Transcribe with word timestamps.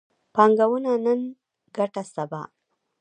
پانګونه 0.33 0.91
نن، 1.05 1.19
ګټه 1.75 2.03
سبا 2.13 2.41